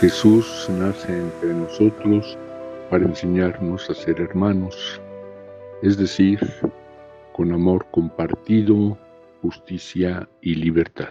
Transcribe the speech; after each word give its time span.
Jesús 0.00 0.68
nace 0.78 1.10
entre 1.10 1.54
nosotros 1.54 2.36
para 2.90 3.06
enseñarnos 3.06 3.88
a 3.88 3.94
ser 3.94 4.20
hermanos, 4.20 5.00
es 5.82 5.96
decir, 5.96 6.38
con 7.32 7.50
amor 7.50 7.86
compartido, 7.90 8.98
justicia 9.40 10.28
y 10.42 10.54
libertad. 10.56 11.08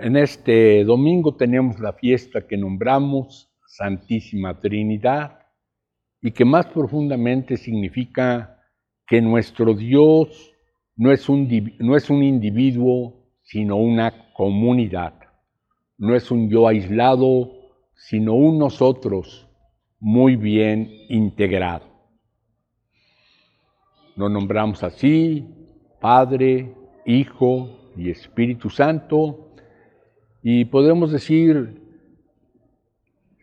En 0.00 0.16
este 0.16 0.82
domingo 0.82 1.36
tenemos 1.36 1.78
la 1.78 1.92
fiesta 1.92 2.48
que 2.48 2.56
nombramos 2.56 3.52
Santísima 3.68 4.58
Trinidad 4.58 5.38
y 6.20 6.32
que 6.32 6.44
más 6.44 6.66
profundamente 6.66 7.56
significa 7.56 8.58
que 9.06 9.20
nuestro 9.20 9.74
Dios 9.74 10.52
no 10.96 11.12
es 11.12 11.28
un, 11.28 11.48
no 11.78 11.94
es 11.94 12.10
un 12.10 12.24
individuo, 12.24 13.14
sino 13.42 13.76
una 13.76 14.32
comunidad. 14.34 15.19
No 16.00 16.16
es 16.16 16.30
un 16.30 16.48
yo 16.48 16.66
aislado, 16.66 17.52
sino 17.94 18.32
un 18.32 18.58
nosotros 18.58 19.46
muy 19.98 20.34
bien 20.34 20.90
integrado. 21.10 21.84
Lo 24.16 24.30
nombramos 24.30 24.82
así, 24.82 25.46
Padre, 26.00 26.74
Hijo 27.04 27.92
y 27.98 28.08
Espíritu 28.08 28.70
Santo, 28.70 29.50
y 30.42 30.64
podemos 30.64 31.12
decir, 31.12 31.82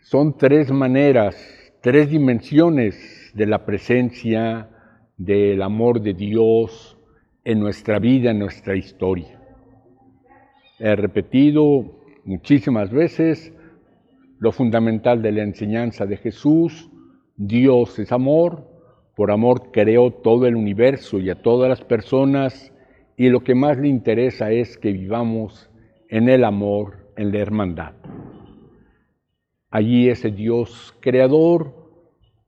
son 0.01 0.35
tres 0.35 0.71
maneras, 0.71 1.35
tres 1.81 2.09
dimensiones 2.09 3.31
de 3.35 3.45
la 3.45 3.67
presencia 3.67 4.67
del 5.15 5.61
amor 5.61 6.01
de 6.01 6.15
Dios 6.15 6.97
en 7.43 7.59
nuestra 7.59 7.99
vida, 7.99 8.31
en 8.31 8.39
nuestra 8.39 8.75
historia. 8.75 9.39
He 10.79 10.95
repetido 10.95 11.96
muchísimas 12.27 12.91
veces 12.91 13.53
lo 14.39 14.51
fundamental 14.51 15.21
de 15.21 15.31
la 15.31 15.43
enseñanza 15.43 16.05
de 16.05 16.17
Jesús, 16.17 16.91
Dios 17.37 17.97
es 17.97 18.11
amor, 18.11 18.67
por 19.15 19.31
amor 19.31 19.71
creó 19.71 20.11
todo 20.11 20.45
el 20.45 20.55
universo 20.55 21.19
y 21.19 21.29
a 21.31 21.41
todas 21.41 21.69
las 21.69 21.81
personas, 21.81 22.71
y 23.15 23.29
lo 23.29 23.43
que 23.43 23.55
más 23.55 23.77
le 23.77 23.87
interesa 23.87 24.51
es 24.51 24.77
que 24.77 24.91
vivamos 24.91 25.71
en 26.09 26.29
el 26.29 26.43
amor, 26.43 27.11
en 27.15 27.31
la 27.31 27.39
hermandad. 27.39 27.93
Allí 29.71 30.09
ese 30.09 30.29
Dios 30.29 30.93
creador, 30.99 31.73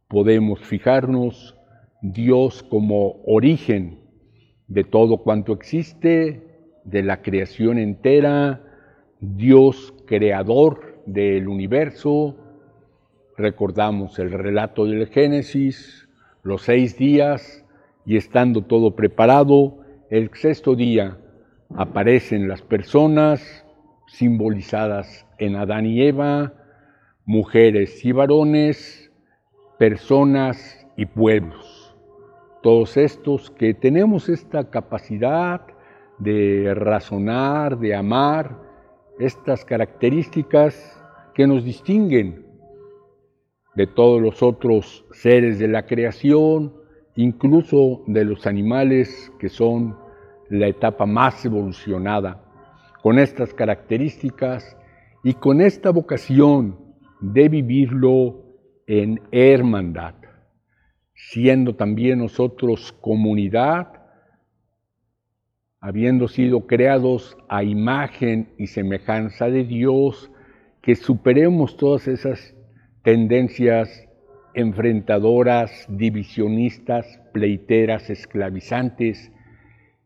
podemos 0.08 0.60
fijarnos, 0.60 1.56
Dios 2.02 2.64
como 2.64 3.22
origen 3.26 4.00
de 4.68 4.84
todo 4.84 5.24
cuanto 5.24 5.54
existe, 5.54 6.44
de 6.84 7.04
la 7.04 7.22
creación 7.22 7.80
entera, 7.80 8.69
Dios 9.20 9.94
creador 10.06 11.02
del 11.06 11.48
universo. 11.48 12.36
Recordamos 13.38 14.18
el 14.20 14.32
relato 14.32 14.86
del 14.86 15.08
Génesis, 15.08 16.08
los 16.44 16.62
seis 16.62 16.98
días, 16.98 17.66
y 18.06 18.18
estando 18.18 18.64
todo 18.64 18.96
preparado, 18.96 19.80
el 20.10 20.32
sexto 20.34 20.76
día 20.76 21.18
aparecen 21.76 22.48
las 22.48 22.62
personas 22.62 23.66
simbolizadas 24.08 25.28
en 25.38 25.56
Adán 25.56 25.86
y 25.86 26.02
Eva, 26.02 26.54
mujeres 27.26 28.04
y 28.04 28.12
varones, 28.12 29.12
personas 29.78 30.88
y 30.98 31.06
pueblos. 31.06 31.96
Todos 32.64 32.98
estos 32.98 33.52
que 33.52 33.74
tenemos 33.74 34.30
esta 34.30 34.70
capacidad 34.70 35.62
de 36.18 36.74
razonar, 36.74 37.78
de 37.78 37.96
amar, 37.96 38.69
estas 39.20 39.66
características 39.66 40.98
que 41.36 41.46
nos 41.46 41.64
distinguen 41.66 42.46
de 43.76 43.86
todos 43.86 44.22
los 44.22 44.42
otros 44.42 45.06
seres 45.12 45.60
de 45.60 45.68
la 45.68 45.86
creación, 45.86 46.74
incluso 47.16 48.04
de 48.08 48.26
los 48.26 48.48
animales 48.48 49.32
que 49.40 49.50
son 49.50 49.98
la 50.50 50.68
etapa 50.68 51.06
más 51.06 51.46
evolucionada, 51.46 52.44
con 53.04 53.20
estas 53.20 53.54
características 53.54 54.78
y 55.24 55.34
con 55.34 55.62
esta 55.62 55.92
vocación 55.92 56.78
de 57.20 57.50
vivirlo 57.50 58.46
en 58.88 59.22
hermandad, 59.32 60.16
siendo 61.14 61.76
también 61.76 62.20
nosotros 62.20 62.94
comunidad, 63.02 63.99
habiendo 65.82 66.28
sido 66.28 66.68
creados 66.68 67.38
a 67.48 67.64
imagen 67.64 68.50
y 68.58 68.68
semejanza 68.68 69.50
de 69.50 69.64
Dios, 69.64 70.30
que 70.82 70.96
superemos 70.96 71.78
todas 71.78 72.08
esas 72.08 72.54
tendencias 73.04 74.08
enfrentadoras, 74.54 75.86
divisionistas, 75.90 77.20
pleiteras, 77.34 78.10
esclavizantes, 78.10 79.32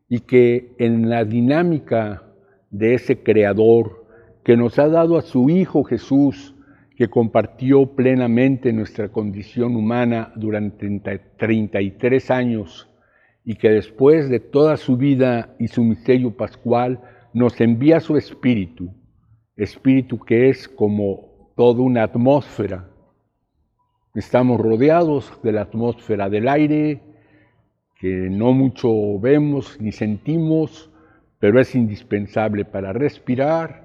y 0.08 0.20
que 0.20 0.74
en 0.78 1.08
la 1.10 1.24
dinámica 1.24 2.22
de 2.70 2.94
ese 2.94 3.22
Creador 3.22 4.04
que 4.44 4.56
nos 4.56 4.78
ha 4.78 4.88
dado 4.88 5.16
a 5.16 5.22
su 5.22 5.48
Hijo 5.50 5.82
Jesús, 5.84 6.54
que 6.96 7.08
compartió 7.08 7.86
plenamente 7.96 8.72
nuestra 8.72 9.08
condición 9.08 9.74
humana 9.74 10.32
durante 10.36 11.00
33 11.36 12.30
años 12.30 12.88
y 13.44 13.56
que 13.56 13.70
después 13.70 14.28
de 14.28 14.40
toda 14.40 14.76
su 14.76 14.96
vida 14.96 15.54
y 15.58 15.68
su 15.68 15.82
misterio 15.84 16.36
pascual 16.36 17.00
nos 17.32 17.60
envía 17.60 18.00
su 18.00 18.16
espíritu, 18.16 18.90
espíritu 19.56 20.18
que 20.18 20.48
es 20.48 20.68
como 20.68 21.52
toda 21.56 21.82
una 21.82 22.04
atmósfera. 22.04 22.88
Estamos 24.14 24.60
rodeados 24.60 25.38
de 25.42 25.52
la 25.52 25.62
atmósfera 25.62 26.28
del 26.28 26.48
aire, 26.48 27.00
que 28.00 28.08
no 28.08 28.52
mucho 28.52 29.18
vemos 29.18 29.80
ni 29.80 29.92
sentimos, 29.92 30.90
pero 31.38 31.60
es 31.60 31.74
indispensable 31.74 32.64
para 32.64 32.92
respirar 32.92 33.84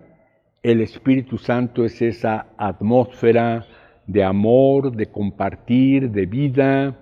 el 0.62 0.82
Espíritu 0.82 1.38
Santo 1.38 1.86
es 1.86 2.02
esa 2.02 2.48
atmósfera 2.58 3.66
de 4.08 4.24
amor, 4.24 4.96
de 4.96 5.06
compartir, 5.06 6.12
de 6.12 6.26
vida, 6.26 7.00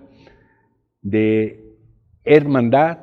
de 1.02 1.67
hermandad 2.28 2.98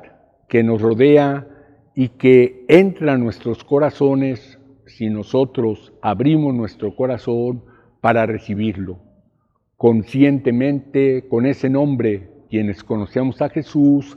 que 0.48 0.62
nos 0.62 0.80
rodea 0.80 1.46
y 1.94 2.08
que 2.10 2.64
entra 2.68 3.14
a 3.14 3.18
nuestros 3.18 3.64
corazones 3.64 4.58
si 4.86 5.10
nosotros 5.10 5.92
abrimos 6.00 6.54
nuestro 6.54 6.94
corazón 6.94 7.62
para 8.00 8.26
recibirlo. 8.26 8.98
Conscientemente, 9.76 11.26
con 11.28 11.46
ese 11.46 11.68
nombre, 11.68 12.30
quienes 12.48 12.84
conocemos 12.84 13.42
a 13.42 13.48
Jesús 13.48 14.16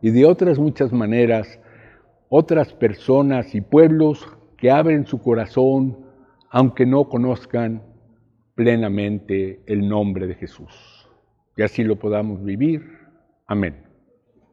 y 0.00 0.10
de 0.10 0.26
otras 0.26 0.58
muchas 0.58 0.92
maneras, 0.92 1.58
otras 2.28 2.72
personas 2.72 3.54
y 3.54 3.60
pueblos 3.60 4.26
que 4.56 4.70
abren 4.70 5.06
su 5.06 5.20
corazón 5.20 5.96
aunque 6.50 6.84
no 6.84 7.08
conozcan 7.08 7.82
plenamente 8.54 9.62
el 9.66 9.88
nombre 9.88 10.26
de 10.26 10.34
Jesús. 10.34 11.08
Y 11.56 11.62
así 11.62 11.82
lo 11.82 11.96
podamos 11.96 12.44
vivir. 12.44 12.82
Amén. 13.46 13.91